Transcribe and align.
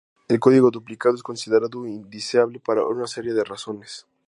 El 0.27 0.39
código 0.39 0.71
duplicado 0.71 1.13
es 1.13 1.21
considerado 1.21 1.85
indeseable 1.85 2.59
por 2.59 2.79
una 2.79 3.05
serie 3.05 3.35
de 3.35 3.43
razones. 3.43 4.07